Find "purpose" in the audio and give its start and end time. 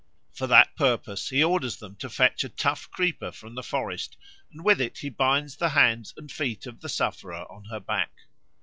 0.75-1.29